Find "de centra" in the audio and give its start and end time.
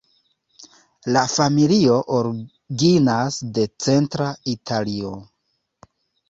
3.59-4.31